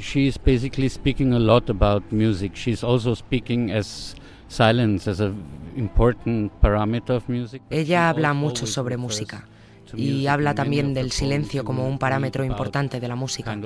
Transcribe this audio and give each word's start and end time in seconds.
She 0.00 0.26
is 0.26 0.38
basically 0.38 0.88
speaking 0.88 1.32
a 1.32 1.38
lot 1.38 1.68
about 1.70 2.10
music. 2.12 2.56
She's 2.56 2.82
also 2.82 3.14
speaking 3.14 3.70
as 3.70 4.14
silence 4.48 5.06
as 5.06 5.20
a 5.20 5.34
important 5.76 6.52
parameter 6.60 7.10
of 7.10 7.28
music. 7.28 7.62
Ella 7.70 8.08
habla 8.08 8.34
mucho 8.34 8.66
sobre 8.66 8.96
música 8.96 9.46
y 9.94 10.26
habla 10.26 10.54
también 10.54 10.94
del 10.94 11.12
silencio 11.12 11.64
como 11.64 11.86
un 11.86 11.98
parámetro 11.98 12.44
importante 12.44 13.00
de 13.00 13.08
la 13.08 13.16
música. 13.16 13.58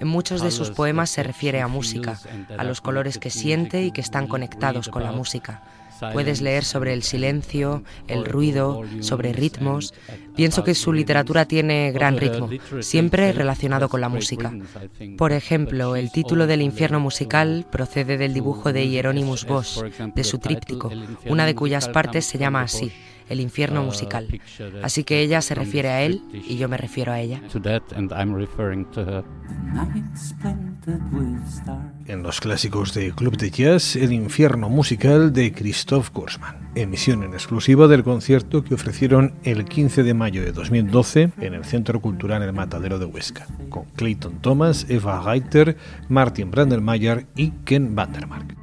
En 0.00 0.06
muchos 0.06 0.42
de 0.42 0.50
sus 0.50 0.70
poemas 0.70 1.10
se 1.10 1.22
refiere 1.22 1.60
a 1.60 1.68
música, 1.68 2.18
a 2.56 2.64
los 2.64 2.80
colores 2.80 3.18
que 3.18 3.30
siente 3.30 3.82
y 3.84 3.90
que 3.90 4.00
están 4.00 4.28
conectados 4.28 4.88
con 4.88 5.02
la 5.02 5.12
música. 5.12 5.62
Puedes 6.12 6.40
leer 6.40 6.64
sobre 6.64 6.92
el 6.92 7.02
silencio, 7.02 7.82
el 8.06 8.24
ruido, 8.24 8.82
sobre 9.00 9.32
ritmos. 9.32 9.94
Pienso 10.36 10.62
que 10.62 10.74
su 10.74 10.92
literatura 10.92 11.46
tiene 11.46 11.90
gran 11.90 12.16
ritmo, 12.16 12.48
siempre 12.80 13.32
relacionado 13.32 13.88
con 13.88 14.00
la 14.00 14.08
música. 14.08 14.52
Por 15.16 15.32
ejemplo, 15.32 15.96
el 15.96 16.12
título 16.12 16.46
del 16.46 16.62
infierno 16.62 17.00
musical 17.00 17.66
procede 17.70 18.16
del 18.16 18.34
dibujo 18.34 18.72
de 18.72 18.88
Hieronymus 18.88 19.44
Bosch, 19.46 19.82
de 19.82 20.24
su 20.24 20.38
tríptico, 20.38 20.90
una 21.26 21.46
de 21.46 21.54
cuyas 21.54 21.88
partes 21.88 22.24
se 22.24 22.38
llama 22.38 22.62
así, 22.62 22.92
el 23.28 23.40
infierno 23.40 23.82
musical. 23.82 24.28
Así 24.82 25.04
que 25.04 25.20
ella 25.20 25.40
se 25.42 25.54
refiere 25.54 25.88
a 25.88 26.02
él 26.02 26.22
y 26.32 26.56
yo 26.56 26.68
me 26.68 26.76
refiero 26.76 27.12
a 27.12 27.20
ella. 27.20 27.40
En 32.06 32.22
los 32.22 32.40
clásicos 32.40 32.94
de 32.94 33.12
Club 33.12 33.36
de 33.36 33.50
Jazz, 33.50 33.96
el 33.96 34.12
infierno 34.12 34.68
musical 34.68 35.32
de 35.32 35.52
Christoph 35.52 36.10
Kurzmann. 36.10 36.70
Emisión 36.74 37.22
en 37.22 37.32
exclusiva 37.32 37.88
del 37.88 38.04
concierto 38.04 38.62
que 38.62 38.74
ofrecieron 38.74 39.34
el 39.42 39.64
15 39.64 40.02
de 40.02 40.14
mayo 40.14 40.42
de 40.42 40.52
2012 40.52 41.32
en 41.40 41.54
el 41.54 41.64
Centro 41.64 42.00
Cultural 42.00 42.42
El 42.42 42.52
Matadero 42.52 42.98
de 42.98 43.06
Huesca, 43.06 43.46
con 43.68 43.84
Clayton 43.96 44.40
Thomas, 44.40 44.86
Eva 44.88 45.20
Reiter, 45.20 45.76
Martin 46.08 46.50
Brandelmayer 46.50 47.26
y 47.34 47.50
Ken 47.64 47.94
Vandermark. 47.94 48.56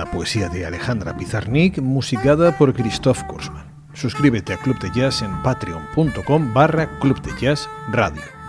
La 0.00 0.10
poesía 0.10 0.48
de 0.48 0.64
Alejandra 0.64 1.14
Pizarnik, 1.14 1.82
musicada 1.82 2.56
por 2.56 2.72
Christoph 2.72 3.22
Kurzmann. 3.24 3.66
Suscríbete 3.92 4.54
a 4.54 4.56
Club 4.56 4.78
de 4.78 4.90
Jazz 4.98 5.20
en 5.20 5.42
patreon.com 5.42 6.54
barra 6.54 6.98
Club 7.00 7.20
de 7.20 7.38
Jazz 7.38 7.68
Radio. 7.92 8.39